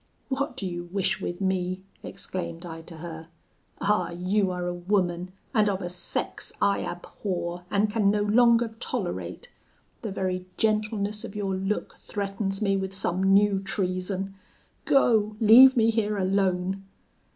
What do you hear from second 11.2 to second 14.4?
of your look threatens me with some new treason.